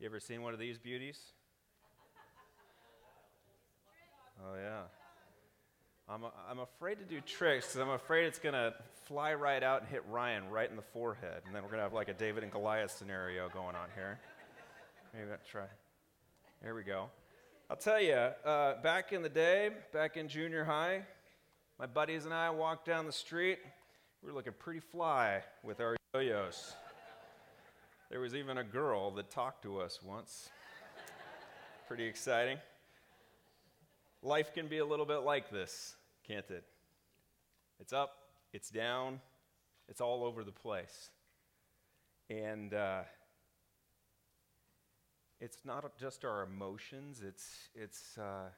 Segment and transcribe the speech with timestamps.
[0.00, 1.18] You ever seen one of these beauties?
[4.40, 4.82] Oh, yeah.
[6.08, 8.74] I'm, I'm afraid to do tricks because I'm afraid it's going to
[9.06, 11.42] fly right out and hit Ryan right in the forehead.
[11.46, 14.20] And then we're going to have like a David and Goliath scenario going on here.
[15.12, 15.66] Maybe I'll try.
[16.62, 17.06] There we go.
[17.68, 21.02] I'll tell you, uh, back in the day, back in junior high,
[21.76, 23.58] my buddies and I walked down the street.
[24.22, 26.74] We were looking pretty fly with our yo yos.
[28.10, 30.48] There was even a girl that talked to us once.
[31.86, 32.56] pretty exciting.
[34.22, 35.94] Life can be a little bit like this,
[36.26, 36.64] can't it?
[37.78, 38.16] It's up,
[38.54, 39.20] it's down,
[39.90, 41.10] it's all over the place.
[42.30, 43.02] And uh,
[45.38, 48.48] it's not just our emotions, it's, it's, uh,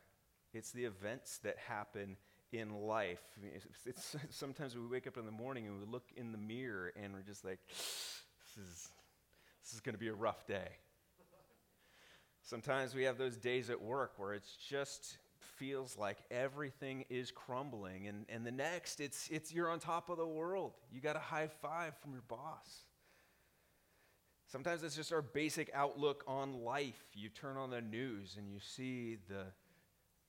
[0.54, 2.16] it's the events that happen
[2.52, 3.22] in life.
[3.42, 6.92] It's, it's, sometimes we wake up in the morning and we look in the mirror
[6.94, 8.90] and we're just like, this is,
[9.70, 10.68] this is going to be a rough day.
[12.42, 18.08] Sometimes we have those days at work where it just feels like everything is crumbling
[18.08, 20.72] and, and the next it's, it's you're on top of the world.
[20.90, 22.82] You got a high five from your boss.
[24.48, 27.04] Sometimes it's just our basic outlook on life.
[27.14, 29.44] You turn on the news and you see the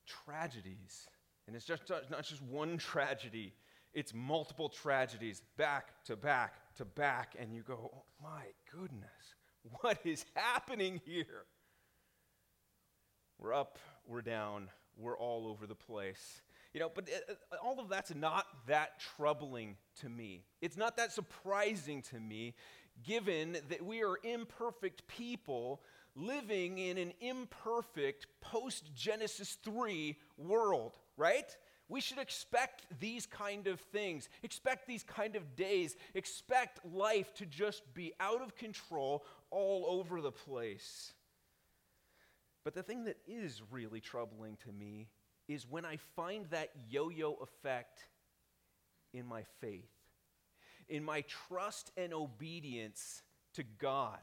[0.06, 1.08] tragedies
[1.47, 3.53] and it's just not just one tragedy
[3.94, 9.36] it's multiple tragedies back to back to back and you go oh, my goodness
[9.81, 11.45] what is happening here
[13.39, 16.41] we're up we're down we're all over the place.
[16.73, 20.45] You know, but it, uh, uh, all of that's not that troubling to me.
[20.61, 22.55] It's not that surprising to me,
[23.03, 25.81] given that we are imperfect people
[26.16, 31.56] living in an imperfect post Genesis 3 world, right?
[31.92, 37.45] We should expect these kind of things, expect these kind of days, expect life to
[37.45, 41.12] just be out of control all over the place.
[42.64, 45.09] But the thing that is really troubling to me
[45.50, 48.08] is when I find that yo yo effect
[49.13, 49.91] in my faith,
[50.88, 53.22] in my trust and obedience
[53.56, 54.19] to God.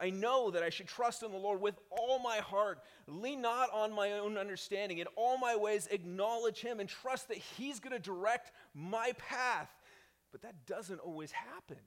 [0.00, 3.72] I know that I should trust in the Lord with all my heart, lean not
[3.72, 7.92] on my own understanding, in all my ways acknowledge Him and trust that He's going
[7.92, 9.70] to direct my path.
[10.30, 11.78] But that doesn't always happen.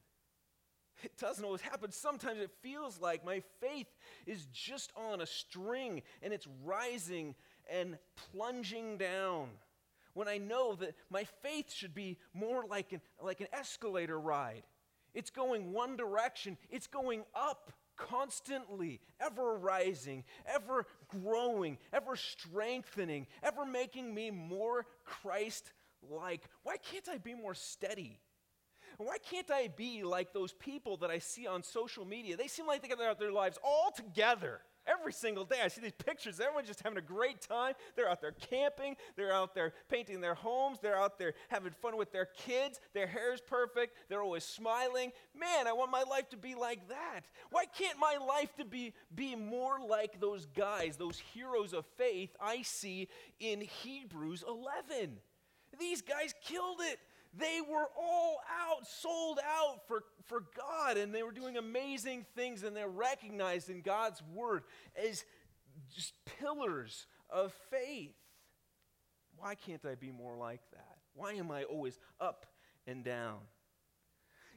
[1.04, 1.92] It doesn't always happen.
[1.92, 3.88] Sometimes it feels like my faith
[4.28, 7.34] is just on a string and it's rising
[7.72, 7.98] and
[8.32, 9.48] plunging down.
[10.14, 14.64] When I know that my faith should be more like an, like an escalator ride.
[15.14, 17.72] It's going one direction, it's going up
[18.10, 25.72] constantly, ever rising, ever growing, ever strengthening, ever making me more Christ
[26.10, 26.44] like.
[26.64, 28.20] Why can't I be more steady?
[28.98, 32.38] Why can't I be like those people that I see on social media?
[32.38, 35.58] They seem like they got their lives all together every single day.
[35.64, 36.40] I see these pictures.
[36.40, 37.74] Everyone's just having a great time.
[37.96, 38.96] They're out there camping.
[39.16, 40.80] They're out there painting their homes.
[40.82, 42.80] They're out there having fun with their kids.
[42.94, 43.98] Their hair is perfect.
[44.10, 45.12] They're always smiling.
[45.38, 47.22] Man, I want my life to be like that.
[47.50, 52.36] Why can't my life to be, be more like those guys, those heroes of faith
[52.40, 53.08] I see
[53.40, 55.18] in Hebrews 11?
[55.80, 57.00] These guys killed it.
[57.34, 62.64] They were all out, sold out for, for God, and they were doing amazing things,
[62.64, 64.64] and they're recognized in God's word
[65.02, 65.24] as
[65.96, 68.16] just pillars of faith.
[69.38, 70.98] Why can't I be more like that?
[71.14, 72.46] Why am I always up
[72.86, 73.40] and down?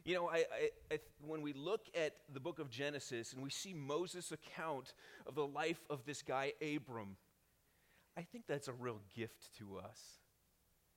[0.05, 3.51] You know, I, I, I, when we look at the book of Genesis and we
[3.51, 4.93] see Moses' account
[5.27, 7.17] of the life of this guy, Abram,
[8.17, 10.01] I think that's a real gift to us.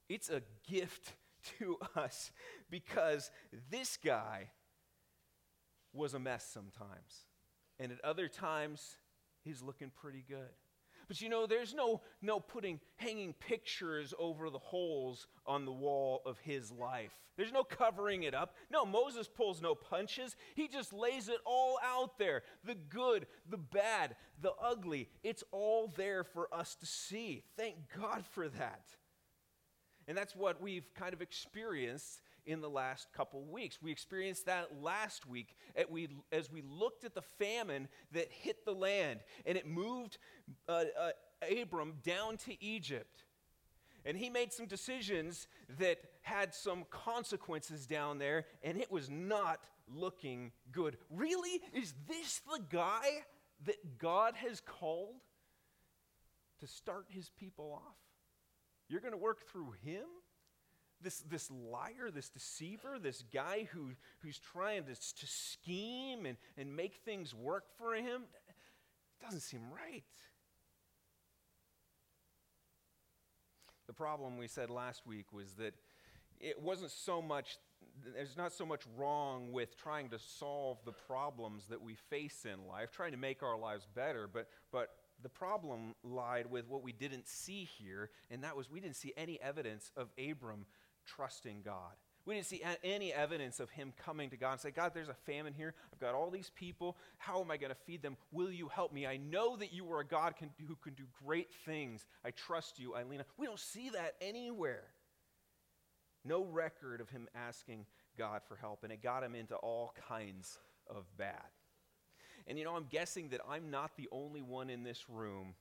[0.09, 1.13] It's a gift
[1.59, 2.31] to us
[2.69, 3.31] because
[3.69, 4.49] this guy
[5.93, 7.25] was a mess sometimes.
[7.79, 8.97] And at other times,
[9.43, 10.49] he's looking pretty good.
[11.07, 16.21] But you know, there's no, no putting, hanging pictures over the holes on the wall
[16.25, 17.13] of his life.
[17.37, 18.55] There's no covering it up.
[18.71, 20.35] No, Moses pulls no punches.
[20.55, 25.07] He just lays it all out there the good, the bad, the ugly.
[25.23, 27.43] It's all there for us to see.
[27.55, 28.85] Thank God for that.
[30.07, 33.81] And that's what we've kind of experienced in the last couple weeks.
[33.81, 39.19] We experienced that last week as we looked at the famine that hit the land
[39.45, 40.18] and it moved
[40.69, 41.12] uh, uh,
[41.62, 43.24] Abram down to Egypt.
[44.06, 45.48] And he made some decisions
[45.80, 49.60] that had some consequences down there, and it was not
[49.94, 50.98] looking good.
[51.10, 51.62] Really?
[51.74, 53.06] Is this the guy
[53.65, 55.15] that God has called
[56.62, 58.06] to start his people off?
[58.89, 60.06] You're going to work through him?
[61.00, 66.75] This, this liar, this deceiver, this guy who, who's trying to, to scheme and, and
[66.75, 68.24] make things work for him?
[69.19, 70.04] It doesn't seem right.
[73.86, 75.74] The problem we said last week was that
[76.39, 77.57] it wasn't so much,
[78.13, 82.68] there's not so much wrong with trying to solve the problems that we face in
[82.68, 84.89] life, trying to make our lives better, but, but
[85.23, 89.13] the problem lied with what we didn't see here, and that was we didn't see
[89.17, 90.65] any evidence of Abram
[91.05, 91.93] trusting God.
[92.25, 95.13] We didn't see any evidence of him coming to God and say, God, there's a
[95.13, 95.73] famine here.
[95.93, 96.97] I've got all these people.
[97.17, 98.17] How am I going to feed them?
[98.33, 99.07] Will you help me?
[99.07, 102.05] I know that you are a God can, who can do great things.
[102.25, 103.23] I trust you, Eileen.
[103.37, 104.83] We don't see that anywhere.
[106.25, 107.85] No record of him asking
[108.17, 110.59] God for help, and it got him into all kinds
[110.89, 111.45] of bad.
[112.47, 115.55] And you know, I'm guessing that I'm not the only one in this room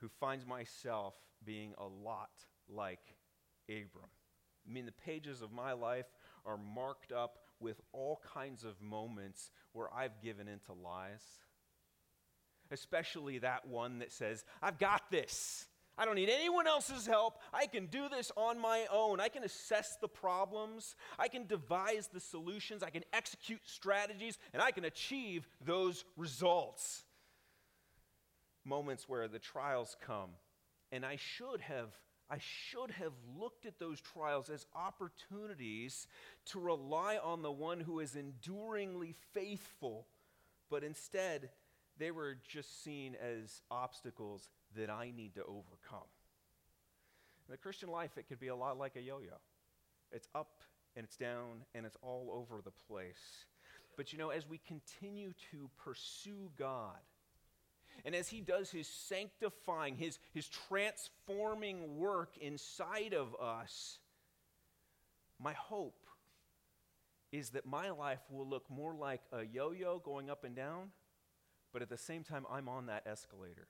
[0.00, 2.30] who finds myself being a lot
[2.68, 3.16] like
[3.68, 4.10] Abram.
[4.68, 6.06] I mean, the pages of my life
[6.44, 11.22] are marked up with all kinds of moments where I've given into lies.
[12.70, 15.66] Especially that one that says, I've got this.
[16.00, 17.38] I don't need anyone else's help.
[17.52, 19.20] I can do this on my own.
[19.20, 20.96] I can assess the problems.
[21.18, 22.82] I can devise the solutions.
[22.82, 27.04] I can execute strategies, and I can achieve those results.
[28.64, 30.30] Moments where the trials come,
[30.90, 31.90] and I should have
[32.30, 36.06] I should have looked at those trials as opportunities
[36.46, 40.06] to rely on the one who is enduringly faithful,
[40.70, 41.50] but instead,
[41.98, 46.08] they were just seen as obstacles that I need to overcome.
[47.48, 49.36] In the Christian life, it could be a lot like a yo yo
[50.12, 50.60] it's up
[50.96, 53.44] and it's down and it's all over the place.
[53.96, 56.98] But you know, as we continue to pursue God,
[58.04, 63.98] and as he does his sanctifying, his, his transforming work inside of us,
[65.38, 66.06] my hope
[67.30, 70.90] is that my life will look more like a yo yo going up and down,
[71.72, 73.68] but at the same time, I'm on that escalator.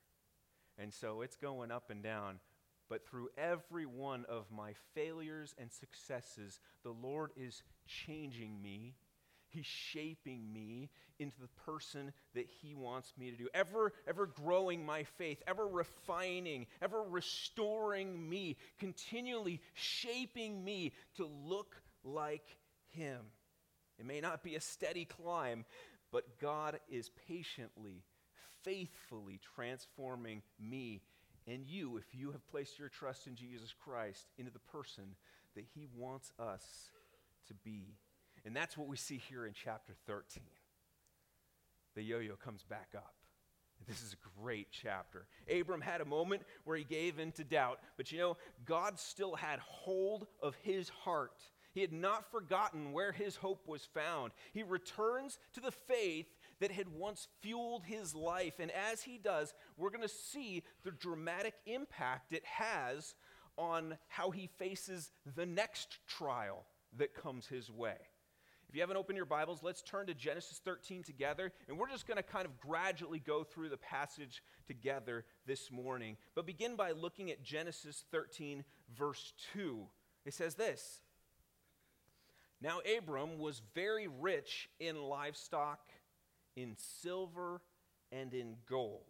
[0.81, 2.41] And so it's going up and down.
[2.89, 8.95] But through every one of my failures and successes, the Lord is changing me
[9.51, 13.49] He's shaping me into the person that He wants me to do.
[13.53, 21.77] Ever, ever growing my faith, ever refining, ever restoring me, continually shaping me to look
[22.05, 22.57] like
[22.93, 23.21] Him.
[23.99, 25.65] It may not be a steady climb,
[26.13, 28.05] but God is patiently,
[28.63, 31.03] faithfully transforming me
[31.47, 35.05] and you, if you have placed your trust in Jesus Christ, into the person
[35.57, 36.91] that He wants us
[37.49, 37.97] to be.
[38.45, 40.43] And that's what we see here in chapter 13.
[41.95, 43.15] The yo yo comes back up.
[43.89, 45.27] This is a great chapter.
[45.51, 48.37] Abram had a moment where he gave in to doubt, but you know,
[48.67, 51.43] God still had hold of his heart.
[51.73, 54.33] He had not forgotten where his hope was found.
[54.53, 56.27] He returns to the faith
[56.61, 58.55] that had once fueled his life.
[58.59, 63.15] And as he does, we're going to see the dramatic impact it has
[63.57, 66.65] on how he faces the next trial
[66.97, 67.97] that comes his way.
[68.71, 72.07] If you haven't opened your Bibles, let's turn to Genesis 13 together, and we're just
[72.07, 76.17] going to kind of gradually go through the passage together this morning.
[76.37, 78.63] But begin by looking at Genesis 13,
[78.97, 79.89] verse 2.
[80.25, 81.01] It says this
[82.61, 85.81] Now Abram was very rich in livestock,
[86.57, 87.61] in silver,
[88.13, 89.05] and in gold.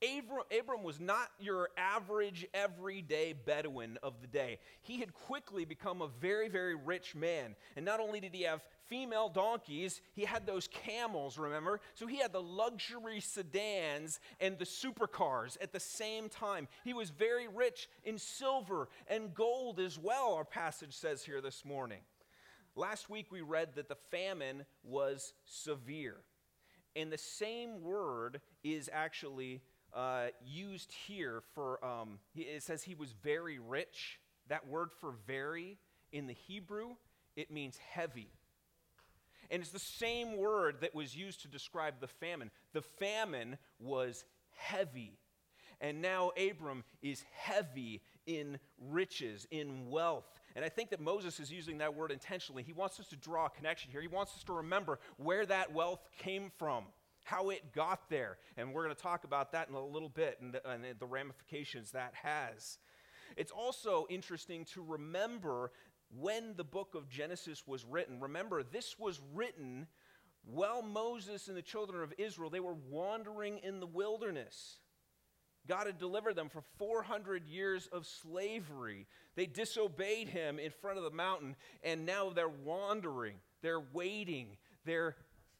[0.00, 4.58] Abram, Abram, was not your average, everyday Bedouin of the day.
[4.80, 7.56] He had quickly become a very, very rich man.
[7.74, 11.80] And not only did he have female donkeys, he had those camels, remember?
[11.94, 16.68] So he had the luxury sedans and the supercars at the same time.
[16.84, 21.64] He was very rich in silver and gold as well, our passage says here this
[21.64, 22.00] morning.
[22.76, 26.18] Last week we read that the famine was severe.
[26.96, 29.62] And the same word is actually
[29.94, 34.18] uh, used here for, um, it says he was very rich.
[34.48, 35.78] That word for very
[36.12, 36.96] in the Hebrew,
[37.36, 38.28] it means heavy.
[39.50, 42.50] And it's the same word that was used to describe the famine.
[42.72, 44.24] The famine was
[44.56, 45.18] heavy.
[45.80, 48.58] And now Abram is heavy in
[48.90, 50.37] riches, in wealth.
[50.58, 52.64] And I think that Moses is using that word intentionally.
[52.64, 54.00] He wants us to draw a connection here.
[54.00, 56.82] He wants us to remember where that wealth came from
[57.22, 58.38] how it got there.
[58.56, 61.06] And we're going to talk about that in a little bit and the, and the
[61.06, 62.78] ramifications that has.
[63.36, 65.70] It's also interesting to remember
[66.18, 68.18] when the book of Genesis was written.
[68.18, 69.86] Remember, this was written
[70.44, 74.80] while Moses and the children of Israel, they were wandering in the wilderness.
[75.68, 79.06] God had delivered them from 400 years of slavery.
[79.36, 83.36] They disobeyed him in front of the mountain, and now they're wandering.
[83.62, 84.56] They're waiting.
[84.84, 85.16] They're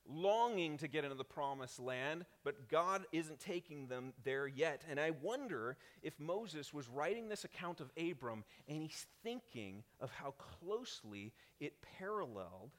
[0.09, 4.83] longing to get into the promised land, but God isn't taking them there yet.
[4.89, 10.11] And I wonder if Moses was writing this account of Abram and he's thinking of
[10.11, 12.71] how closely it paralleled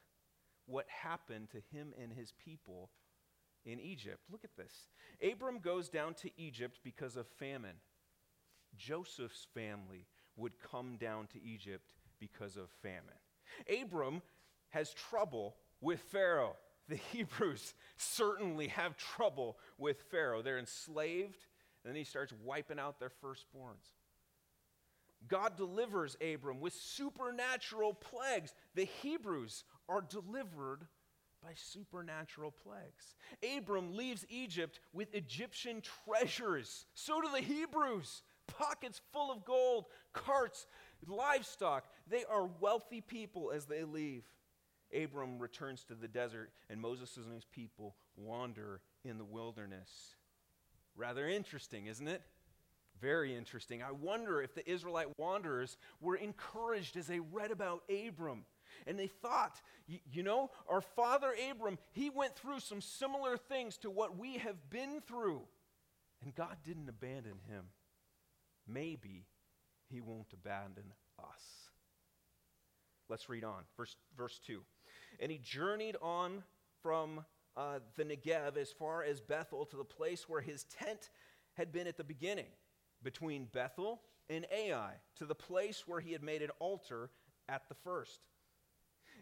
[0.66, 2.90] what happened to him and his people
[3.64, 4.20] in Egypt.
[4.30, 4.88] Look at this.
[5.22, 7.76] Abram goes down to Egypt because of famine.
[8.76, 13.02] Joseph's family would come down to Egypt because of famine.
[13.82, 14.22] Abram
[14.70, 16.56] has trouble with Pharaoh.
[16.88, 20.42] The Hebrews certainly have trouble with Pharaoh.
[20.42, 21.46] They're enslaved,
[21.84, 23.94] and then he starts wiping out their firstborns.
[25.28, 28.52] God delivers Abram with supernatural plagues.
[28.74, 30.88] The Hebrews are delivered
[31.42, 33.14] by supernatural plagues.
[33.56, 36.86] Abram leaves Egypt with Egyptian treasures.
[36.94, 38.22] So do the Hebrews.
[38.46, 40.66] Pockets full of gold, carts,
[41.06, 41.84] livestock.
[42.08, 44.24] They are wealthy people as they leave.
[44.92, 50.16] Abram returns to the desert, and Moses and his people wander in the wilderness.
[50.96, 52.22] Rather interesting, isn't it?
[53.00, 53.82] Very interesting.
[53.82, 58.44] I wonder if the Israelite wanderers were encouraged as they read about Abram.
[58.86, 63.90] And they thought, you know, our father Abram, he went through some similar things to
[63.90, 65.42] what we have been through.
[66.22, 67.64] And God didn't abandon him.
[68.66, 69.26] Maybe
[69.88, 71.70] he won't abandon us.
[73.08, 73.62] Let's read on.
[73.76, 74.62] Verse, verse 2.
[75.18, 76.44] And he journeyed on
[76.82, 77.24] from
[77.56, 81.10] uh, the Negev as far as Bethel to the place where his tent
[81.54, 82.46] had been at the beginning,
[83.02, 87.10] between Bethel and Ai, to the place where he had made an altar
[87.48, 88.20] at the first.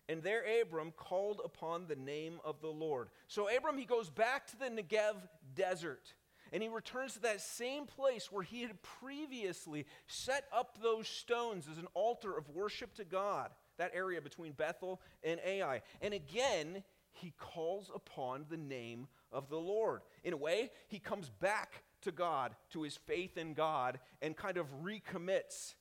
[0.08, 3.08] And there Abram called upon the name of the Lord.
[3.26, 5.16] So Abram, he goes back to the Negev
[5.54, 6.14] desert.
[6.52, 11.66] And he returns to that same place where he had previously set up those stones
[11.70, 15.82] as an altar of worship to God, that area between Bethel and Ai.
[16.00, 20.00] And again, he calls upon the name of the Lord.
[20.24, 24.56] In a way, he comes back to God, to his faith in God, and kind
[24.56, 25.74] of recommits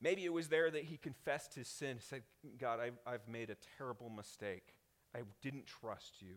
[0.00, 2.22] Maybe it was there that he confessed his sin, said,
[2.58, 4.74] God, I've, I've made a terrible mistake.
[5.14, 6.34] I didn't trust you.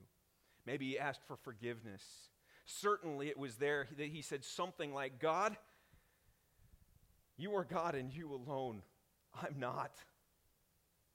[0.66, 2.04] Maybe he asked for forgiveness.
[2.66, 5.58] Certainly it was there that he said something like, God,
[7.38, 8.82] you are God and you alone.
[9.42, 9.92] I'm not.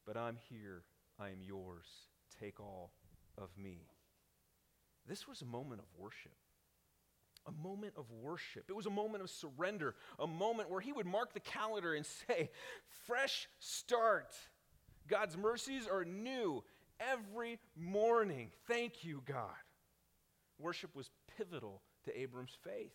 [0.07, 0.83] But I'm here.
[1.19, 1.87] I am yours.
[2.41, 2.93] Take all
[3.39, 3.87] of me.
[5.09, 6.33] This was a moment of worship
[7.47, 8.65] a moment of worship.
[8.69, 12.05] It was a moment of surrender, a moment where he would mark the calendar and
[12.05, 12.51] say,
[13.07, 14.35] Fresh start.
[15.09, 16.65] God's mercies are new
[16.99, 18.51] every morning.
[18.67, 19.51] Thank you, God.
[20.59, 22.95] Worship was pivotal to Abram's faith.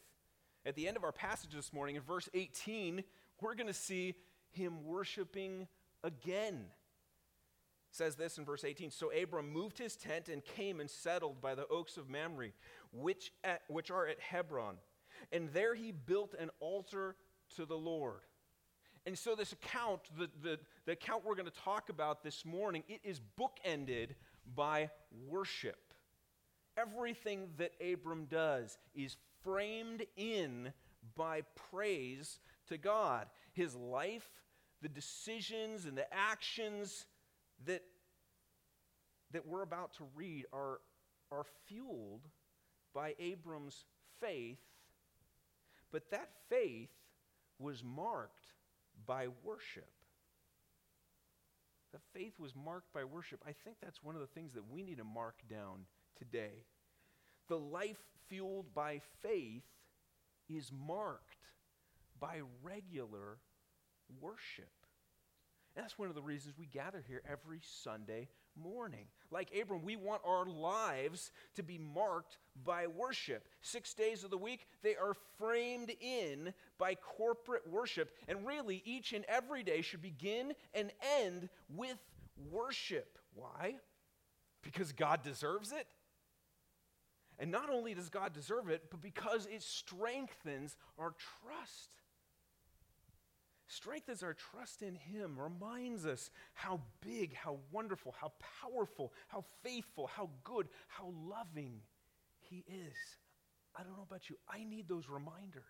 [0.65, 3.03] At the end of our passage this morning, in verse 18,
[3.39, 4.15] we're going to see
[4.51, 5.67] him worshiping
[6.03, 6.65] again
[7.91, 11.55] says this in verse 18 So Abram moved his tent and came and settled by
[11.55, 12.49] the oaks of Mamre,
[12.91, 14.75] which, at, which are at Hebron.
[15.31, 17.15] And there he built an altar
[17.55, 18.21] to the Lord.
[19.05, 22.83] And so, this account, the, the, the account we're going to talk about this morning,
[22.87, 24.09] it is bookended
[24.55, 24.91] by
[25.27, 25.93] worship.
[26.77, 30.71] Everything that Abram does is framed in
[31.15, 33.25] by praise to God.
[33.53, 34.29] His life,
[34.83, 37.05] the decisions, and the actions
[37.65, 37.81] that,
[39.31, 40.79] that we're about to read are,
[41.31, 42.27] are fueled
[42.93, 43.85] by Abram's
[44.19, 44.59] faith,
[45.91, 46.89] but that faith
[47.59, 48.53] was marked
[49.05, 49.89] by worship.
[51.91, 53.41] The faith was marked by worship.
[53.45, 55.85] I think that's one of the things that we need to mark down
[56.17, 56.65] today.
[57.49, 57.99] The life
[58.29, 59.63] fueled by faith
[60.49, 61.47] is marked
[62.19, 63.39] by regular
[64.21, 64.71] worship.
[65.75, 68.27] And that's one of the reasons we gather here every Sunday
[68.61, 69.05] morning.
[69.29, 73.47] Like Abram, we want our lives to be marked by worship.
[73.61, 78.11] Six days of the week, they are framed in by corporate worship.
[78.27, 81.97] And really, each and every day should begin and end with
[82.51, 83.17] worship.
[83.33, 83.75] Why?
[84.63, 85.87] Because God deserves it.
[87.39, 91.89] And not only does God deserve it, but because it strengthens our trust
[93.71, 100.07] strengthens our trust in Him, reminds us how big, how wonderful, how powerful, how faithful,
[100.07, 101.81] how good, how loving
[102.39, 102.95] He is.
[103.75, 105.63] I don't know about you, I need those reminders.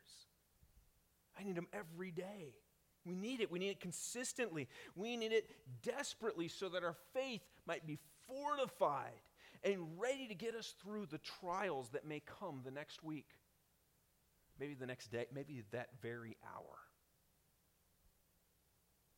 [1.39, 2.55] I need them every day.
[3.05, 3.51] We need it.
[3.51, 4.67] We need it consistently.
[4.96, 5.50] We need it
[5.81, 9.22] desperately so that our faith might be fortified
[9.63, 13.29] and ready to get us through the trials that may come the next week,
[14.60, 16.77] maybe the next day, maybe that very hour.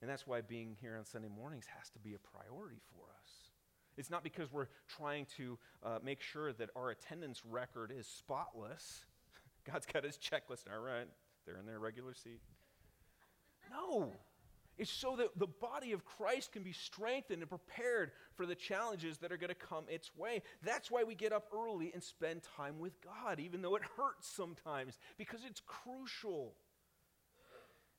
[0.03, 3.31] And that's why being here on Sunday mornings has to be a priority for us.
[3.95, 9.05] It's not because we're trying to uh, make sure that our attendance record is spotless.
[9.71, 10.65] God's got his checklist.
[10.69, 11.07] All right,
[11.45, 12.41] they're in their regular seat.
[13.71, 14.11] No.
[14.77, 19.19] It's so that the body of Christ can be strengthened and prepared for the challenges
[19.19, 20.41] that are going to come its way.
[20.63, 24.27] That's why we get up early and spend time with God, even though it hurts
[24.27, 26.55] sometimes, because it's crucial.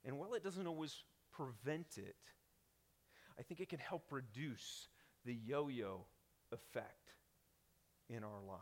[0.05, 1.03] And while it doesn't always
[1.37, 2.17] prevent it,
[3.39, 4.89] I think it can help reduce
[5.25, 6.07] the yo yo
[6.53, 7.13] effect
[8.09, 8.61] in our lives.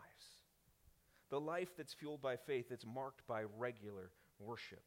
[1.30, 4.82] The life that's fueled by faith, that's marked by regular worship.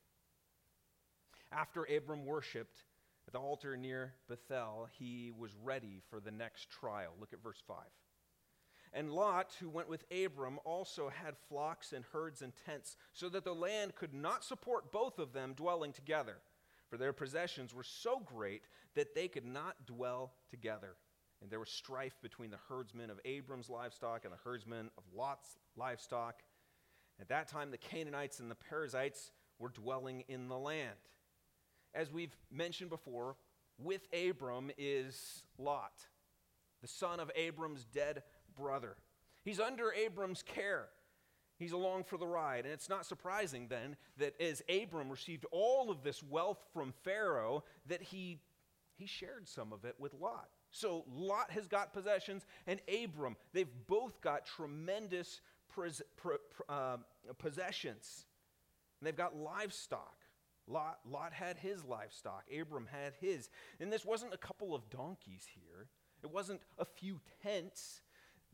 [1.51, 2.83] After Abram worshiped,
[3.27, 7.13] at the altar near Bethel, he was ready for the next trial.
[7.19, 7.77] Look at verse 5.
[8.93, 13.43] And Lot, who went with Abram, also had flocks and herds and tents, so that
[13.43, 16.37] the land could not support both of them dwelling together.
[16.95, 18.63] For their possessions were so great
[18.95, 20.95] that they could not dwell together.
[21.41, 25.57] And there was strife between the herdsmen of Abram's livestock and the herdsmen of Lot's
[25.75, 26.41] livestock.
[27.19, 30.95] At that time, the Canaanites and the Perizzites were dwelling in the land
[31.95, 33.35] as we've mentioned before,
[33.77, 36.05] with Abram is Lot,
[36.81, 38.23] the son of Abram's dead
[38.55, 38.95] brother.
[39.43, 40.87] He's under Abram's care.
[41.57, 42.65] He's along for the ride.
[42.65, 47.63] And it's not surprising then that as Abram received all of this wealth from Pharaoh,
[47.87, 48.39] that he,
[48.95, 50.49] he shared some of it with Lot.
[50.71, 56.01] So Lot has got possessions, and Abram, they've both got tremendous pres-
[56.67, 56.97] uh,
[57.37, 58.25] possessions.
[58.99, 60.17] And they've got livestock.
[60.67, 63.49] Lot, Lot had his livestock, Abram had his.
[63.79, 65.87] And this wasn't a couple of donkeys here,
[66.23, 68.01] it wasn't a few tents.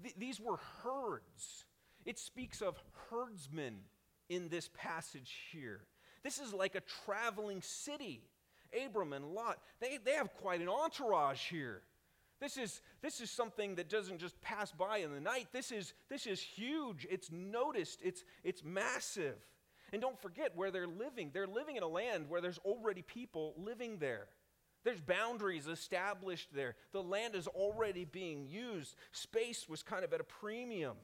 [0.04, 1.66] Th- these were herds.
[2.06, 3.80] It speaks of herdsmen
[4.30, 5.82] in this passage here.
[6.24, 8.24] This is like a traveling city.
[8.86, 11.82] Abram and Lot, they, they have quite an entourage here.
[12.40, 15.48] This is, this is something that doesn't just pass by in the night.
[15.52, 17.06] This is, this is huge.
[17.10, 18.00] It's noticed.
[18.04, 19.36] It's, it's massive.
[19.94, 21.30] And don't forget where they're living.
[21.34, 24.28] They're living in a land where there's already people living there.
[24.84, 26.76] There's boundaries established there.
[26.92, 28.96] The land is already being used.
[29.12, 30.98] Space was kind of at a premium,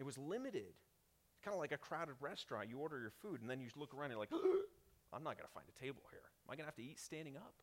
[0.00, 0.74] it was limited.
[1.32, 2.68] It's kind of like a crowded restaurant.
[2.68, 4.32] You order your food, and then you look around and you're like,
[5.12, 6.20] I'm not going to find a table here.
[6.46, 7.54] Am I going to have to eat standing up?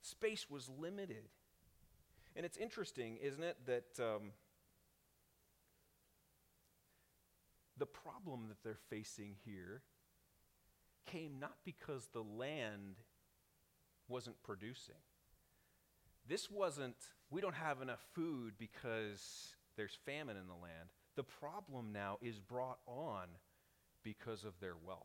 [0.00, 1.28] Space was limited.
[2.36, 4.00] And it's interesting, isn't it, that.
[4.02, 4.32] Um,
[7.78, 9.82] the problem that they're facing here
[11.06, 12.96] came not because the land
[14.08, 14.96] wasn't producing.
[16.26, 16.96] This wasn't,
[17.30, 20.90] we don't have enough food because there's famine in the land.
[21.18, 23.26] The problem now is brought on
[24.04, 25.02] because of their wealth,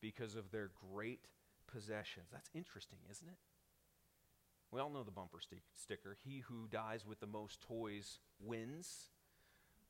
[0.00, 1.26] because of their great
[1.72, 2.26] possessions.
[2.32, 3.36] That's interesting, isn't it?
[4.72, 9.10] We all know the bumper st- sticker He who dies with the most toys wins.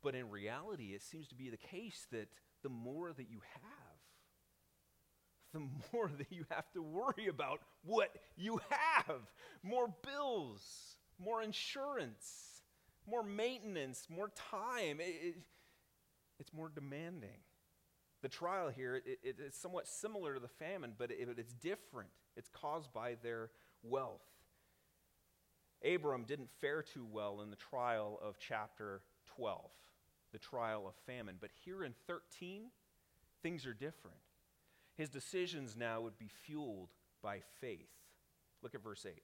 [0.03, 2.29] But in reality, it seems to be the case that
[2.63, 4.01] the more that you have,
[5.55, 9.17] the more that you have to worry about what you have.
[9.63, 12.60] More bills, more insurance,
[13.09, 15.01] more maintenance, more time.
[15.01, 15.35] It, it,
[16.39, 17.41] it's more demanding.
[18.23, 22.11] The trial here it, it's somewhat similar to the famine, but it's different.
[22.37, 23.51] It's caused by their
[23.83, 24.21] wealth.
[25.83, 29.01] Abram didn't fare too well in the trial of chapter
[29.37, 29.71] 12
[30.33, 31.37] the trial of famine.
[31.41, 32.65] But here in 13,
[33.43, 34.19] things are different.
[34.97, 36.91] His decisions now would be fueled
[37.23, 37.89] by faith.
[38.63, 39.23] Look at verse 8.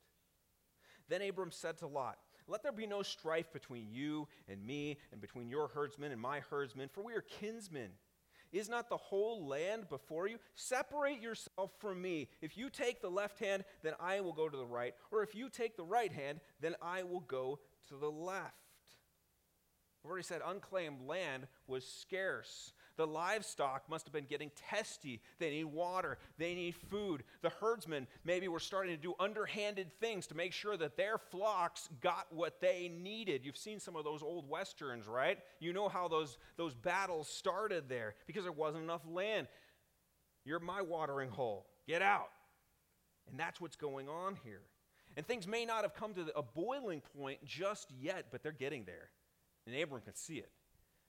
[1.08, 5.20] Then Abram said to Lot, Let there be no strife between you and me, and
[5.20, 7.90] between your herdsmen and my herdsmen, for we are kinsmen.
[8.52, 10.38] Is not the whole land before you?
[10.54, 12.28] Separate yourself from me.
[12.40, 14.94] If you take the left hand, then I will go to the right.
[15.10, 18.54] Or if you take the right hand, then I will go to the left.
[20.04, 22.72] I've already said unclaimed land was scarce.
[22.96, 25.20] The livestock must have been getting testy.
[25.38, 27.24] They need water, they need food.
[27.42, 31.88] The herdsmen maybe were starting to do underhanded things to make sure that their flocks
[32.00, 33.44] got what they needed.
[33.44, 35.38] You've seen some of those old westerns, right?
[35.60, 39.46] You know how those, those battles started there because there wasn't enough land.
[40.44, 41.66] You're my watering hole.
[41.86, 42.30] Get out.
[43.30, 44.62] And that's what's going on here.
[45.16, 48.84] And things may not have come to a boiling point just yet, but they're getting
[48.84, 49.10] there.
[49.66, 50.50] And Abram can see it.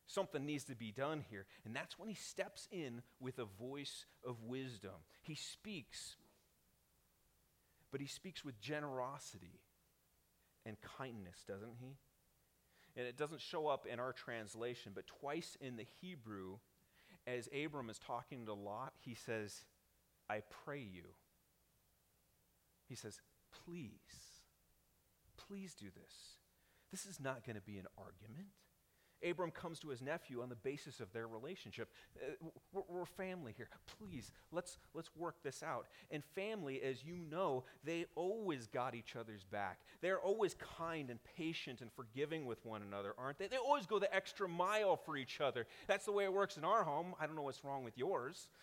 [0.07, 1.45] Something needs to be done here.
[1.65, 4.93] And that's when he steps in with a voice of wisdom.
[5.21, 6.15] He speaks,
[7.91, 9.59] but he speaks with generosity
[10.65, 11.97] and kindness, doesn't he?
[12.95, 16.57] And it doesn't show up in our translation, but twice in the Hebrew,
[17.27, 19.65] as Abram is talking to Lot, he says,
[20.29, 21.03] I pray you.
[22.87, 23.19] He says,
[23.65, 24.41] please,
[25.35, 26.13] please do this.
[26.91, 28.47] This is not going to be an argument.
[29.27, 31.89] Abram comes to his nephew on the basis of their relationship.
[32.15, 33.69] Uh, we're, we're, family here.
[33.97, 35.87] Please, let's, let's work this out.
[36.11, 39.79] And family, as you know, they always got each other's back.
[40.01, 43.47] They're always kind and patient and forgiving with one another, aren't they?
[43.47, 45.65] They always go the extra mile for each other.
[45.87, 47.15] That's the way it works in our home.
[47.19, 48.49] I don't know what's wrong with yours.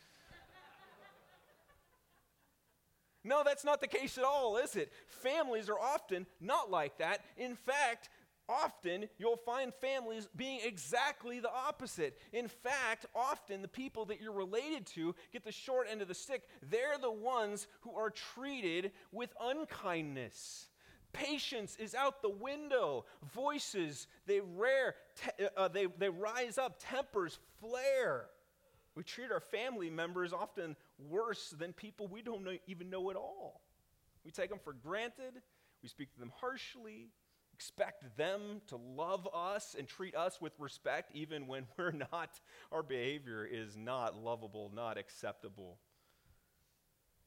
[3.27, 4.93] No, that's not the case at all, is it?
[5.07, 7.25] Families are often not like that.
[7.38, 8.11] In fact,
[8.48, 12.18] often you'll find families being exactly the opposite.
[12.33, 16.14] In fact, often the people that you're related to get the short end of the
[16.14, 16.42] stick.
[16.70, 20.68] They're the ones who are treated with unkindness.
[21.12, 23.04] Patience is out the window.
[23.35, 26.76] Voices, they rare, te- uh, they, they rise up.
[26.78, 28.26] Tempers flare.
[28.96, 33.16] We treat our family members often worse than people we don't know, even know at
[33.16, 33.61] all.
[34.24, 35.35] We take them for granted.
[35.83, 37.09] We speak to them harshly
[37.55, 42.40] expect them to love us and treat us with respect even when we're not,
[42.73, 45.79] our behavior is not lovable, not acceptable.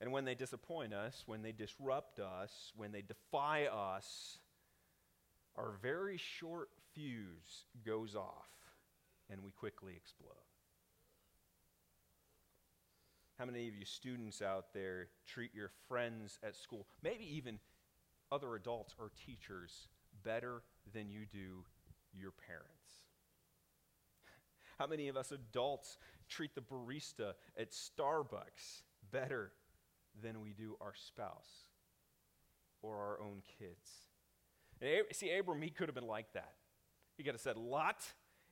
[0.02, 4.38] And when they disappoint us, when they disrupt us, when they defy us,
[5.56, 8.50] our very short fuse goes off
[9.30, 10.34] and we quickly explode.
[13.40, 17.60] How many of you students out there treat your friends at school, maybe even
[18.32, 19.88] other adults or teachers,
[20.24, 20.62] better
[20.94, 21.64] than you do
[22.14, 23.04] your parents?
[24.80, 25.98] How many of us adults
[26.30, 29.52] treat the barista at Starbucks better
[30.22, 31.68] than we do our spouse
[32.82, 33.90] or our own kids?
[34.82, 36.54] And see, Abram, he could have been like that.
[37.18, 38.02] He could have said, Lot,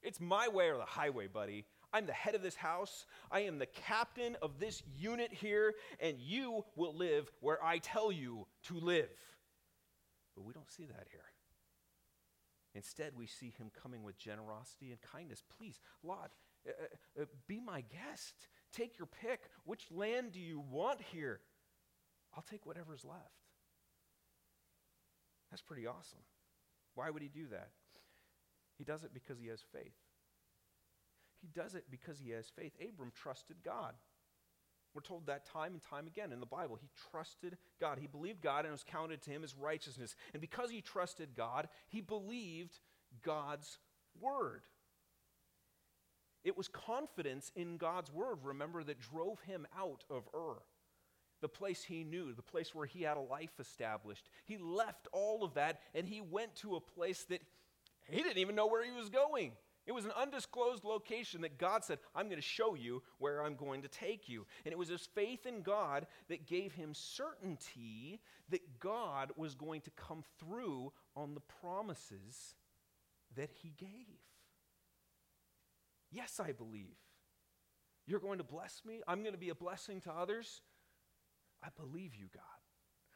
[0.01, 1.65] it's my way or the highway, buddy.
[1.93, 3.05] I'm the head of this house.
[3.31, 8.11] I am the captain of this unit here, and you will live where I tell
[8.11, 9.09] you to live.
[10.35, 11.21] But we don't see that here.
[12.75, 15.41] Instead, we see him coming with generosity and kindness.
[15.57, 16.31] Please, Lot,
[16.67, 16.71] uh,
[17.17, 18.47] uh, uh, be my guest.
[18.73, 19.39] Take your pick.
[19.63, 21.39] Which land do you want here?
[22.35, 23.45] I'll take whatever's left.
[25.49, 26.19] That's pretty awesome.
[26.95, 27.69] Why would he do that?
[28.77, 29.95] He does it because he has faith.
[31.41, 32.73] He does it because he has faith.
[32.81, 33.93] Abram trusted God.
[34.95, 36.79] We're told that time and time again in the Bible.
[36.79, 37.99] He trusted God.
[37.99, 40.15] He believed God and it was counted to him as righteousness.
[40.33, 42.79] And because he trusted God, he believed
[43.21, 43.77] God's
[44.21, 44.61] word.
[46.45, 50.61] It was confidence in God's word, remember, that drove him out of Ur,
[51.41, 54.29] the place he knew, the place where he had a life established.
[54.45, 57.41] He left all of that and he went to a place that
[58.07, 59.51] he didn't even know where he was going.
[59.85, 63.55] It was an undisclosed location that God said, I'm going to show you where I'm
[63.55, 64.47] going to take you.
[64.65, 68.19] And it was his faith in God that gave him certainty
[68.49, 72.55] that God was going to come through on the promises
[73.35, 73.89] that he gave.
[76.11, 76.97] Yes, I believe.
[78.07, 79.01] You're going to bless me.
[79.07, 80.61] I'm going to be a blessing to others.
[81.63, 82.43] I believe you, God.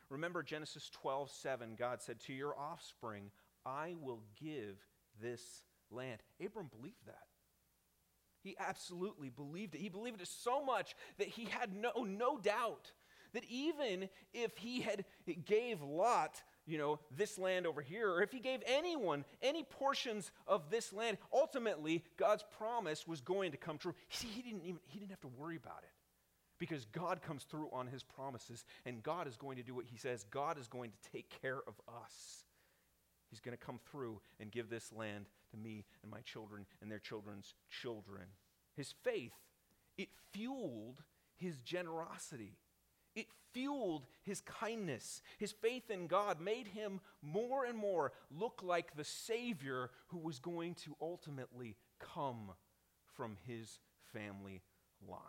[0.09, 3.31] Remember Genesis 12, 7, God said, To your offspring,
[3.65, 4.77] I will give
[5.21, 6.21] this land.
[6.43, 7.27] Abram believed that.
[8.41, 9.81] He absolutely believed it.
[9.81, 12.91] He believed it so much that he had no, no doubt
[13.33, 15.05] that even if he had
[15.45, 20.31] gave Lot, you know, this land over here, or if he gave anyone any portions
[20.47, 23.93] of this land, ultimately God's promise was going to come true.
[24.09, 25.89] See, he didn't even he didn't have to worry about it.
[26.57, 29.95] Because God comes through on his promises, and God is going to do what he
[29.95, 30.25] says.
[30.29, 32.43] God is going to take care of us.
[33.29, 36.91] He's going to come through and give this land to me and my children and
[36.91, 38.23] their children's children.
[38.75, 39.33] His faith,
[39.97, 41.03] it fueled
[41.37, 42.57] his generosity.
[43.15, 45.21] It fueled his kindness.
[45.37, 50.39] His faith in God made him more and more look like the Savior who was
[50.39, 52.51] going to ultimately come
[53.15, 53.79] from his
[54.13, 54.61] family
[55.07, 55.19] line.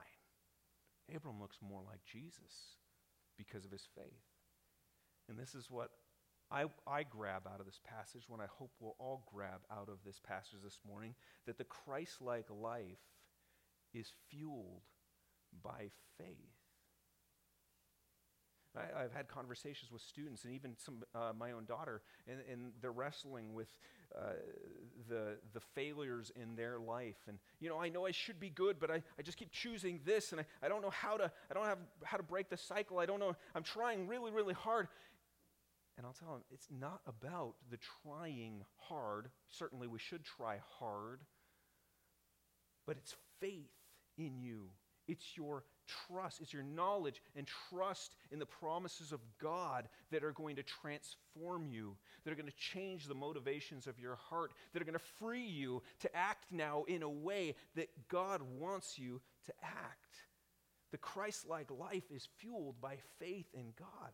[1.14, 2.76] Abram looks more like Jesus
[3.36, 4.04] because of his faith.
[5.28, 5.90] And this is what
[6.50, 9.98] I, I grab out of this passage, what I hope we'll all grab out of
[10.04, 11.14] this passage this morning,
[11.46, 12.98] that the Christ like life
[13.94, 14.82] is fueled
[15.62, 16.60] by faith.
[18.76, 22.72] I, have had conversations with students and even some, uh, my own daughter, and, and
[22.80, 23.68] they're wrestling with
[24.16, 24.34] uh,
[25.08, 27.16] the, the failures in their life.
[27.26, 30.00] And, you know, I know I should be good, but I, I just keep choosing
[30.04, 32.56] this, and I, I don't know how to, I don't have how to break the
[32.56, 32.98] cycle.
[33.00, 34.86] I don't know, I'm trying really, really hard.
[36.00, 39.28] And I'll tell him, it's not about the trying hard.
[39.50, 41.20] Certainly, we should try hard.
[42.86, 43.68] But it's faith
[44.16, 44.70] in you,
[45.06, 45.64] it's your
[46.08, 50.62] trust, it's your knowledge and trust in the promises of God that are going to
[50.62, 54.94] transform you, that are going to change the motivations of your heart, that are going
[54.94, 60.16] to free you to act now in a way that God wants you to act.
[60.92, 64.12] The Christ like life is fueled by faith in God.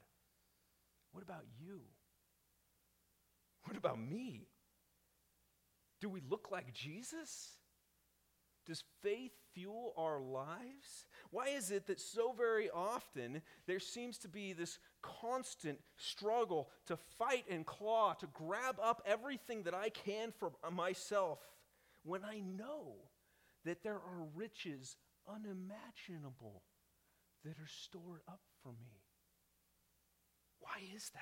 [1.17, 1.81] What about you?
[3.65, 4.49] What about me?
[5.99, 7.53] Do we look like Jesus?
[8.67, 11.07] Does faith fuel our lives?
[11.31, 16.99] Why is it that so very often there seems to be this constant struggle to
[17.19, 21.39] fight and claw, to grab up everything that I can for myself,
[22.03, 22.97] when I know
[23.65, 26.63] that there are riches unimaginable
[27.43, 29.06] that are stored up for me?
[30.67, 31.21] Why is that?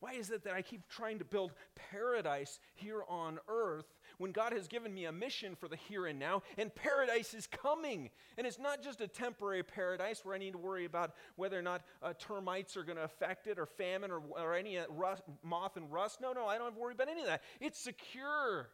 [0.00, 1.52] Why is it that I keep trying to build
[1.90, 3.86] paradise here on earth
[4.18, 7.46] when God has given me a mission for the here and now, and paradise is
[7.46, 8.10] coming?
[8.36, 11.62] And it's not just a temporary paradise where I need to worry about whether or
[11.62, 15.22] not uh, termites are going to affect it, or famine, or, or any uh, rust,
[15.42, 16.20] moth and rust.
[16.20, 17.40] No, no, I don't have to worry about any of that.
[17.58, 18.68] It's secure,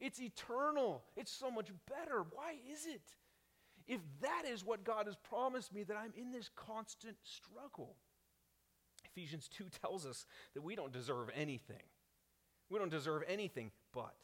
[0.00, 2.24] it's eternal, it's so much better.
[2.32, 3.02] Why is it?
[3.86, 7.96] If that is what God has promised me, that I'm in this constant struggle.
[9.14, 11.82] Ephesians 2 tells us that we don't deserve anything.
[12.70, 14.16] We don't deserve anything but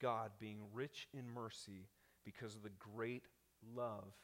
[0.00, 1.88] God being rich in mercy
[2.24, 3.24] because of the great
[3.76, 4.14] love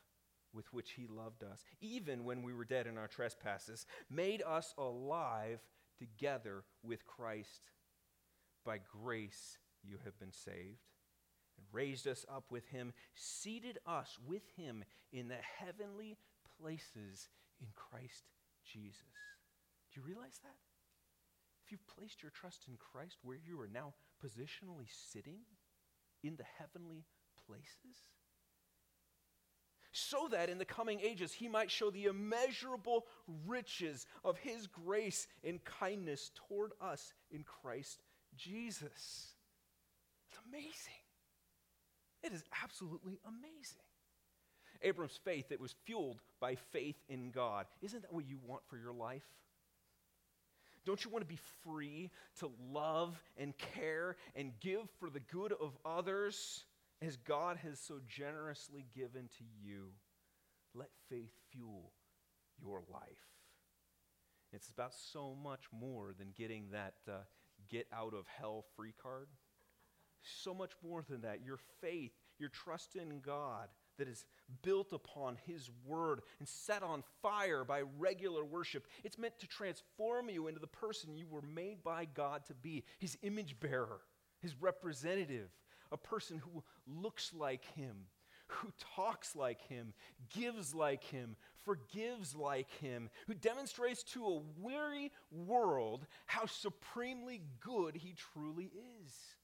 [0.54, 4.74] with which he loved us, even when we were dead in our trespasses, made us
[4.78, 5.60] alive
[5.98, 7.70] together with Christ.
[8.64, 10.80] By grace you have been saved,
[11.58, 16.16] and raised us up with him, seated us with him in the heavenly
[16.58, 17.28] places
[17.60, 18.24] in Christ
[18.64, 19.04] Jesus.
[19.96, 20.56] Do you realize that?
[21.64, 25.38] If you've placed your trust in Christ, where you are now positionally sitting
[26.22, 27.06] in the heavenly
[27.46, 27.96] places,
[29.92, 33.06] so that in the coming ages he might show the immeasurable
[33.46, 38.02] riches of his grace and kindness toward us in Christ
[38.36, 39.32] Jesus.
[40.28, 41.00] It's amazing.
[42.22, 43.80] It is absolutely amazing.
[44.82, 47.64] Abram's faith, it was fueled by faith in God.
[47.80, 49.24] Isn't that what you want for your life?
[50.86, 55.52] Don't you want to be free to love and care and give for the good
[55.52, 56.64] of others
[57.02, 59.88] as God has so generously given to you?
[60.74, 61.92] Let faith fuel
[62.62, 63.02] your life.
[64.52, 67.16] It's about so much more than getting that uh,
[67.68, 69.26] get out of hell free card.
[70.22, 71.44] So much more than that.
[71.44, 74.24] Your faith, your trust in God that is
[74.62, 78.86] built upon His Word and set on fire by regular worship.
[79.04, 82.84] It's meant to transform you into the person you were made by God to be
[82.98, 84.00] His image bearer,
[84.40, 85.50] His representative,
[85.92, 87.96] a person who looks like Him,
[88.48, 89.92] who talks like Him,
[90.34, 97.96] gives like Him, forgives like Him, who demonstrates to a weary world how supremely good
[97.96, 98.70] He truly
[99.04, 99.35] is.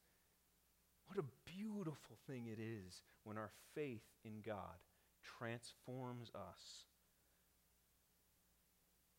[1.57, 4.79] Beautiful thing it is when our faith in God
[5.23, 6.85] transforms us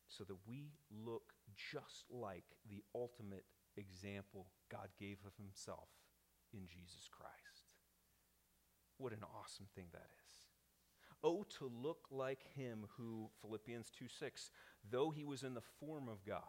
[0.08, 3.46] so that we look just like the ultimate
[3.78, 5.90] example God gave of himself
[6.54, 7.74] in Jesus Christ.
[8.98, 10.34] What an awesome thing that is.
[11.24, 14.52] Oh, to look like him who, Philippians 2 6,
[14.90, 16.42] though he was in the form of God,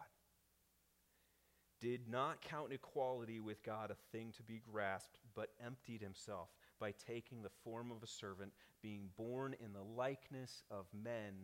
[1.84, 6.48] did not count equality with God a thing to be grasped, but emptied himself
[6.80, 11.34] by taking the form of a servant, being born in the likeness of men,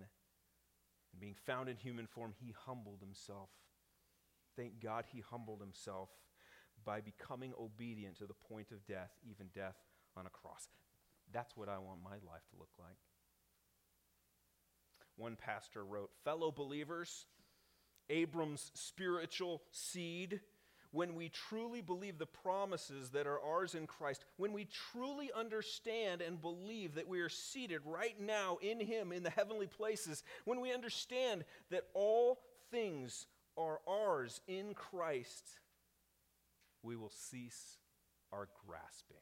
[1.13, 3.51] and being found in human form, he humbled himself.
[4.57, 6.09] Thank God he humbled himself
[6.87, 9.77] by becoming obedient to the point of death, even death
[10.17, 10.69] on a cross.
[11.35, 12.97] That's what I want my life to look like.
[15.17, 17.27] One pastor wrote Fellow believers,
[18.11, 20.41] Abram's spiritual seed
[20.93, 26.21] when we truly believe the promises that are ours in Christ, when we truly understand
[26.21, 30.61] and believe that we are seated right now in Him in the heavenly places, when
[30.61, 32.41] we understand that all
[32.73, 35.61] things are ours in Christ,
[36.83, 37.79] we will cease
[38.33, 39.17] our grasping.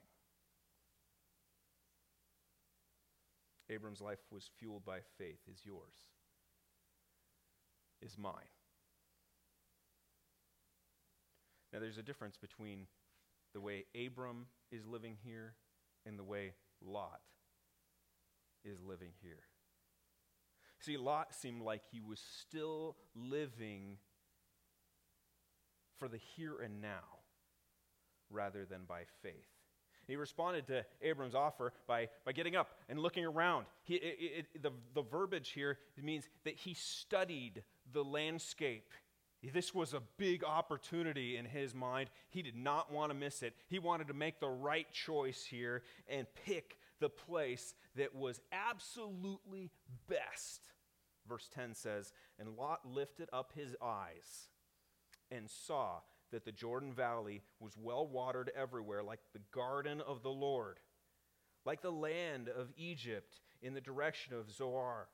[3.71, 6.09] Abram's life was fueled by faith, is yours,
[8.01, 8.33] is mine.
[11.73, 12.87] Now, there's a difference between
[13.53, 15.55] the way Abram is living here
[16.07, 16.53] and the way
[16.85, 17.21] Lot
[18.65, 19.43] is living here.
[20.81, 23.99] See, Lot seemed like he was still living
[25.99, 27.19] for the here and now
[28.31, 29.35] rather than by faith.
[30.07, 33.67] He responded to Abram's offer by, by getting up and looking around.
[33.85, 38.91] He, it, it, the, the verbiage here means that he studied the landscape.
[39.43, 42.11] This was a big opportunity in his mind.
[42.29, 43.55] He did not want to miss it.
[43.69, 49.71] He wanted to make the right choice here and pick the place that was absolutely
[50.09, 50.63] best.
[51.29, 54.49] Verse 10 says, And Lot lifted up his eyes
[55.31, 56.01] and saw
[56.33, 60.81] that the Jordan Valley was well watered everywhere, like the garden of the Lord,
[61.65, 65.09] like the land of Egypt in the direction of Zoar.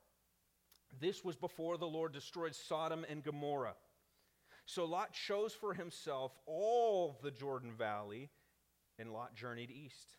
[1.01, 3.75] This was before the Lord destroyed Sodom and Gomorrah.
[4.67, 8.31] So Lot chose for himself all the Jordan Valley,
[8.99, 10.17] and Lot journeyed east.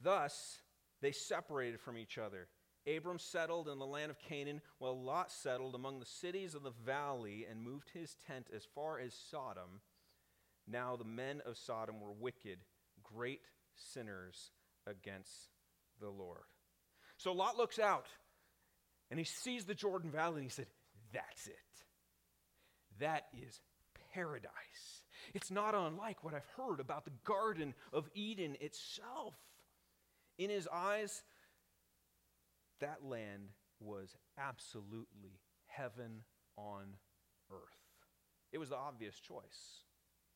[0.00, 0.60] Thus,
[1.00, 2.48] they separated from each other.
[2.86, 6.72] Abram settled in the land of Canaan, while Lot settled among the cities of the
[6.84, 9.80] valley and moved his tent as far as Sodom.
[10.68, 12.58] Now the men of Sodom were wicked,
[13.02, 13.42] great
[13.74, 14.52] sinners
[14.86, 15.50] against
[16.00, 16.44] the Lord.
[17.16, 18.06] So Lot looks out
[19.10, 20.66] and he sees the Jordan Valley and he said,
[21.12, 21.54] That's it.
[23.00, 23.60] That is
[24.12, 25.02] paradise.
[25.34, 29.34] It's not unlike what I've heard about the Garden of Eden itself.
[30.38, 31.22] In his eyes,
[32.80, 33.48] that land
[33.80, 36.22] was absolutely heaven
[36.56, 36.94] on
[37.50, 37.60] earth.
[38.52, 39.82] It was the obvious choice.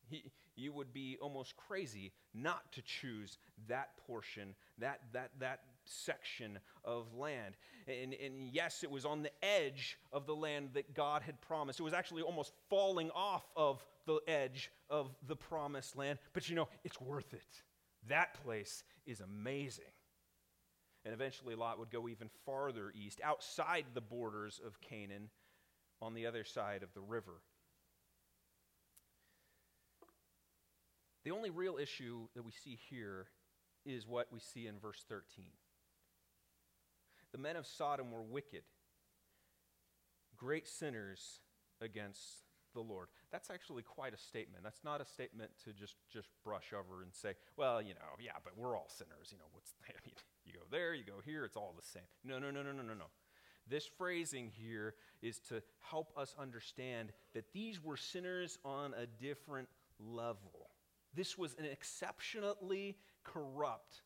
[0.09, 0.23] He,
[0.55, 7.13] you would be almost crazy not to choose that portion, that, that, that section of
[7.15, 7.55] land.
[7.87, 11.79] And, and yes, it was on the edge of the land that God had promised.
[11.79, 16.19] It was actually almost falling off of the edge of the promised land.
[16.33, 17.63] But you know, it's worth it.
[18.07, 19.85] That place is amazing.
[21.03, 25.29] And eventually, Lot would go even farther east, outside the borders of Canaan,
[26.01, 27.41] on the other side of the river.
[31.23, 33.27] The only real issue that we see here
[33.85, 35.45] is what we see in verse 13.
[37.31, 38.63] The men of Sodom were wicked,
[40.37, 41.39] great sinners
[41.81, 43.07] against the Lord.
[43.31, 44.63] That's actually quite a statement.
[44.63, 48.31] That's not a statement to just, just brush over and say, well, you know, yeah,
[48.43, 49.29] but we're all sinners.
[49.31, 50.15] You know, what's, I mean,
[50.45, 52.03] you go there, you go here, it's all the same.
[52.23, 53.05] No, no, no, no, no, no, no.
[53.67, 59.69] This phrasing here is to help us understand that these were sinners on a different
[59.99, 60.71] level.
[61.13, 64.01] This was an exceptionally corrupt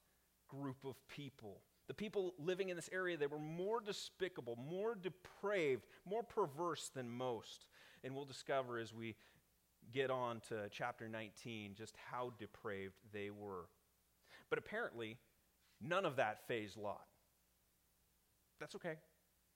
[0.47, 1.61] group of people.
[1.88, 7.10] The people living in this area, they were more despicable, more depraved, more perverse than
[7.10, 7.65] most.
[8.04, 9.15] And we'll discover as we
[9.93, 13.65] get on to chapter 19 just how depraved they were.
[14.50, 15.17] But apparently,
[15.82, 17.06] none of that fazed Lot.
[18.60, 18.95] That's okay.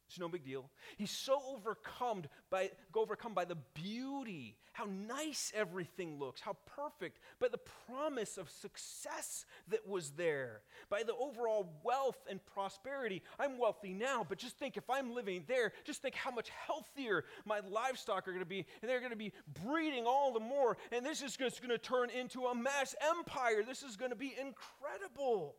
[0.10, 0.72] It's no big deal.
[0.98, 7.48] He's so overcome by, overcome by the beauty, how nice everything looks, how perfect, by
[7.48, 13.22] the promise of success that was there, by the overall wealth and prosperity.
[13.40, 17.26] I'm wealthy now, but just think if I'm living there, just think how much healthier
[17.46, 19.32] my livestock are going to be, and they're going to be
[19.64, 23.62] breeding all the more, and this is just going to turn into a mass empire.
[23.64, 25.56] This is going to be incredible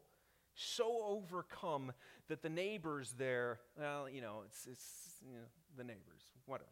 [0.54, 1.92] so overcome
[2.30, 4.86] that the neighbors there, well, you know, it's, it's
[5.26, 5.44] you know,
[5.76, 6.70] the neighbors, whatever.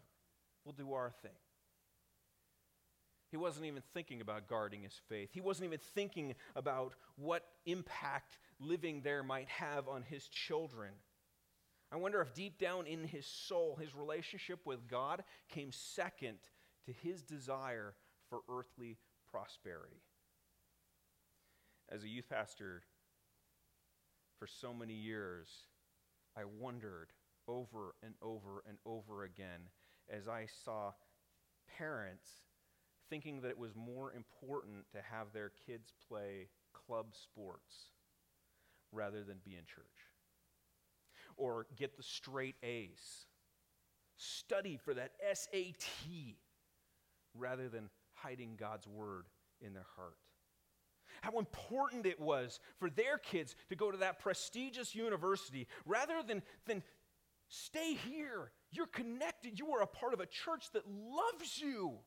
[0.64, 1.32] We'll do our thing.
[3.30, 5.30] He wasn't even thinking about guarding his faith.
[5.32, 10.90] He wasn't even thinking about what impact living there might have on his children.
[11.92, 16.38] I wonder if deep down in his soul, his relationship with God came second
[16.86, 17.94] to his desire
[18.30, 18.96] for earthly
[19.30, 20.02] prosperity.
[21.90, 22.82] As a youth pastor
[24.38, 25.48] for so many years,
[26.36, 27.08] I wondered
[27.46, 29.70] over and over and over again
[30.10, 30.92] as I saw
[31.76, 32.28] parents
[33.10, 37.90] thinking that it was more important to have their kids play club sports
[38.92, 39.86] rather than be in church.
[41.36, 43.26] Or get the straight A's,
[44.16, 46.36] study for that SAT
[47.34, 49.26] rather than hiding God's word
[49.60, 50.16] in their heart
[51.22, 56.42] how important it was for their kids to go to that prestigious university rather than,
[56.66, 56.82] than
[57.48, 58.50] stay here.
[58.70, 59.58] You're connected.
[59.58, 61.98] You are a part of a church that loves you.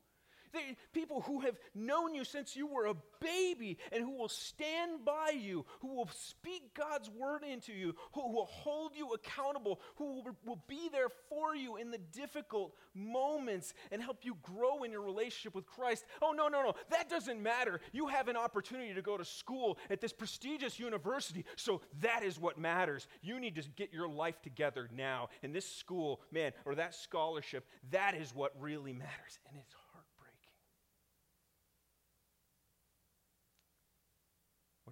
[0.52, 5.04] They, people who have known you since you were a baby and who will stand
[5.04, 10.16] by you, who will speak God's word into you, who will hold you accountable, who
[10.16, 14.92] will, will be there for you in the difficult moments and help you grow in
[14.92, 16.04] your relationship with Christ.
[16.20, 16.74] Oh, no, no, no.
[16.90, 17.80] That doesn't matter.
[17.92, 22.38] You have an opportunity to go to school at this prestigious university, so that is
[22.38, 23.08] what matters.
[23.22, 25.30] You need to get your life together now.
[25.42, 29.38] In this school, man, or that scholarship, that is what really matters.
[29.48, 29.74] And it's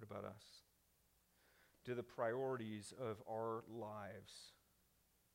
[0.11, 0.43] about us?
[1.85, 4.53] Do the priorities of our lives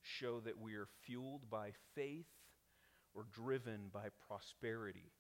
[0.03, 2.27] show that we are fueled by faith
[3.14, 5.12] or driven by prosperity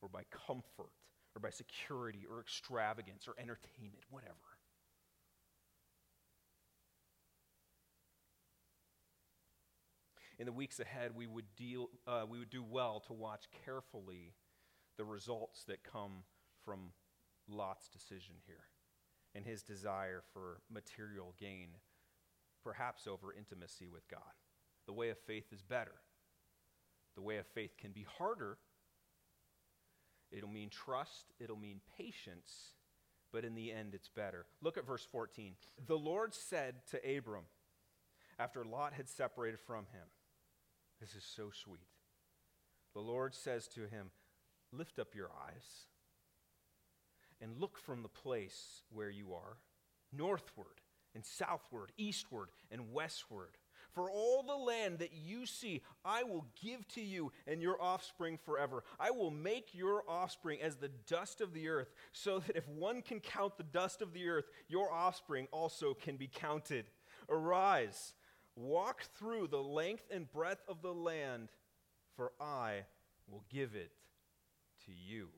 [0.00, 0.92] or by comfort
[1.34, 4.34] or by security or extravagance or entertainment, whatever?
[10.38, 14.34] In the weeks ahead, we would, deal, uh, we would do well to watch carefully
[14.98, 16.24] the results that come
[16.64, 16.90] from
[17.48, 18.64] Lot's decision here
[19.34, 21.68] and his desire for material gain,
[22.62, 24.20] perhaps over intimacy with God.
[24.86, 25.94] The way of faith is better.
[27.16, 28.58] The way of faith can be harder.
[30.30, 32.72] It'll mean trust, it'll mean patience,
[33.32, 34.46] but in the end, it's better.
[34.62, 35.54] Look at verse 14.
[35.86, 37.44] The Lord said to Abram,
[38.38, 40.08] after Lot had separated from him,
[41.00, 41.86] This is so sweet.
[42.94, 44.10] The Lord says to him,
[44.72, 45.86] Lift up your eyes
[47.44, 49.58] and look from the place where you are,
[50.16, 50.80] northward
[51.14, 53.58] and southward, eastward and westward.
[53.92, 58.38] For all the land that you see, I will give to you and your offspring
[58.44, 58.82] forever.
[58.98, 63.02] I will make your offspring as the dust of the earth, so that if one
[63.02, 66.86] can count the dust of the earth, your offspring also can be counted.
[67.28, 68.14] Arise,
[68.56, 71.50] walk through the length and breadth of the land,
[72.16, 72.86] for I
[73.30, 73.92] will give it
[74.86, 75.28] to you.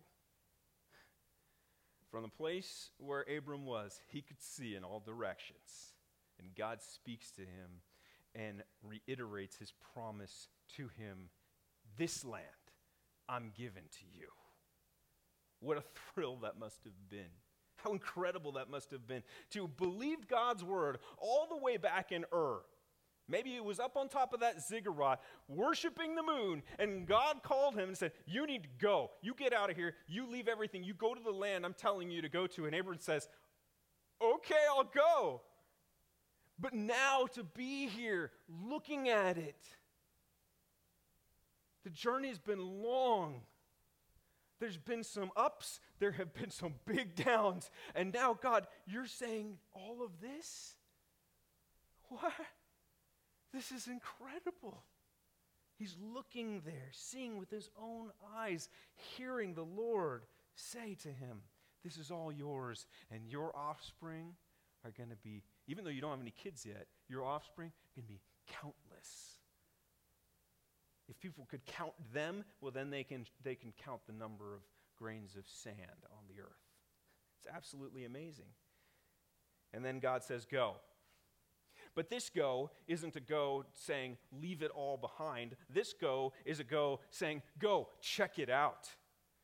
[2.10, 5.94] From the place where Abram was, he could see in all directions.
[6.38, 7.82] And God speaks to him
[8.34, 11.30] and reiterates his promise to him
[11.96, 12.44] This land
[13.28, 14.28] I'm given to you.
[15.60, 15.84] What a
[16.14, 17.32] thrill that must have been.
[17.76, 22.24] How incredible that must have been to believe God's word all the way back in
[22.32, 22.60] Ur
[23.28, 27.74] Maybe it was up on top of that ziggurat, worshiping the moon, and God called
[27.74, 29.10] him and said, You need to go.
[29.20, 29.94] You get out of here.
[30.06, 30.84] You leave everything.
[30.84, 32.66] You go to the land I'm telling you to go to.
[32.66, 33.28] And Abram says,
[34.22, 35.42] Okay, I'll go.
[36.58, 39.60] But now to be here, looking at it,
[41.84, 43.42] the journey has been long.
[44.58, 47.70] There's been some ups, there have been some big downs.
[47.94, 50.76] And now, God, you're saying all of this?
[52.08, 52.32] What?
[53.56, 54.82] This is incredible.
[55.78, 58.68] He's looking there, seeing with his own eyes,
[59.16, 61.40] hearing the Lord say to him,
[61.82, 64.34] This is all yours, and your offspring
[64.84, 68.00] are going to be, even though you don't have any kids yet, your offspring are
[68.00, 68.20] going to be
[68.60, 69.38] countless.
[71.08, 74.60] If people could count them, well, then they can, they can count the number of
[74.98, 76.68] grains of sand on the earth.
[77.38, 78.52] It's absolutely amazing.
[79.72, 80.74] And then God says, Go.
[81.96, 85.56] But this go isn't a go saying, leave it all behind.
[85.72, 88.90] This go is a go saying, go, check it out.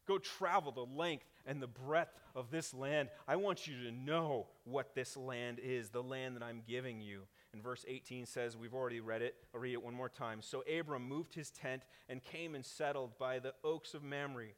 [0.06, 3.08] Go travel the length and the breadth of this land.
[3.26, 7.22] I want you to know what this land is, the land that I'm giving you.
[7.54, 9.34] And verse 18 says, we've already read it.
[9.54, 10.42] I'll read it one more time.
[10.42, 14.48] So Abram moved his tent and came and settled by the oaks of Mamre,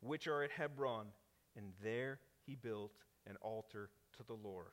[0.00, 1.06] which are at Hebron.
[1.56, 2.92] And there he built
[3.26, 4.72] an altar to the Lord.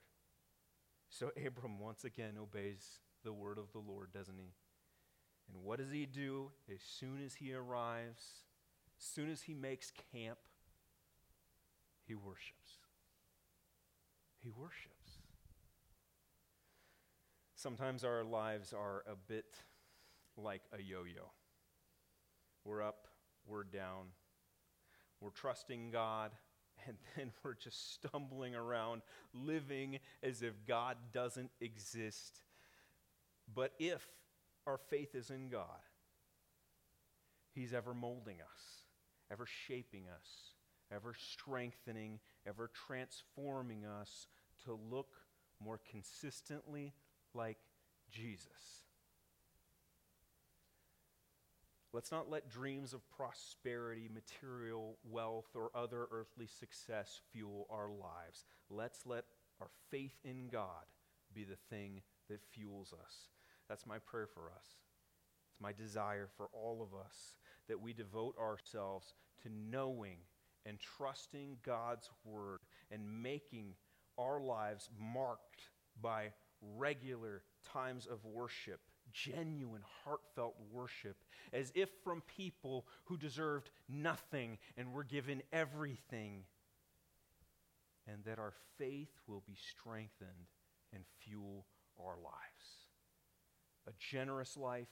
[1.09, 4.53] So Abram once again obeys the word of the Lord, doesn't he?
[5.51, 8.43] And what does he do as soon as he arrives,
[8.97, 10.37] as soon as he makes camp?
[12.05, 12.77] He worships.
[14.41, 15.19] He worships.
[17.55, 19.57] Sometimes our lives are a bit
[20.37, 21.31] like a yo yo.
[22.63, 23.07] We're up,
[23.45, 24.07] we're down.
[25.19, 26.31] We're trusting God,
[26.89, 29.01] and then we're just stumbling around,
[29.33, 32.39] living as if God doesn't exist.
[33.53, 34.05] But if
[34.67, 35.63] our faith is in God,
[37.53, 38.85] He's ever molding us,
[39.31, 40.53] ever shaping us,
[40.93, 44.27] ever strengthening, ever transforming us
[44.65, 45.09] to look
[45.63, 46.93] more consistently
[47.33, 47.57] like
[48.11, 48.83] Jesus.
[51.91, 58.45] Let's not let dreams of prosperity, material wealth, or other earthly success fuel our lives.
[58.69, 59.25] Let's let
[59.59, 60.85] our faith in God
[61.33, 63.29] be the thing that fuels us.
[63.67, 64.77] That's my prayer for us.
[65.51, 67.35] It's my desire for all of us
[67.67, 70.17] that we devote ourselves to knowing
[70.65, 72.59] and trusting God's word
[72.91, 73.73] and making
[74.17, 75.69] our lives marked
[76.01, 76.27] by
[76.77, 78.81] regular times of worship
[79.11, 81.17] genuine, heartfelt worship,
[81.53, 86.43] as if from people who deserved nothing and were given everything,
[88.07, 90.47] and that our faith will be strengthened
[90.93, 91.65] and fuel
[91.99, 92.87] our lives.
[93.87, 94.87] A generous life,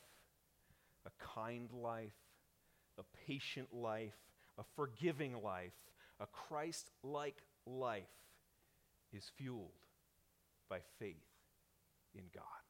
[1.05, 2.13] a kind life,
[2.97, 4.18] a patient life,
[4.57, 5.74] a forgiving life,
[6.20, 8.03] a Christ like life
[9.13, 9.72] is fueled
[10.70, 11.15] by faith
[12.15, 12.66] in God.